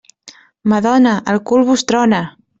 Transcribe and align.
Madona, 0.73 1.13
el 1.35 1.39
cul 1.51 1.69
vos 1.69 1.85
trona. 1.93 2.25